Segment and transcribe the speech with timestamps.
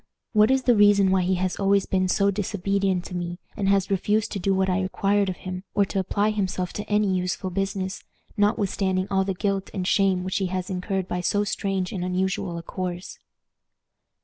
[0.33, 3.91] What is the reason why he has always been so disobedient to me, and has
[3.91, 7.51] refused to do what I required of him, or to apply himself to any useful
[7.51, 8.03] business,
[8.35, 12.57] notwithstanding all the guilt and shame which he has incurred by so strange and unusual
[12.57, 13.19] a course?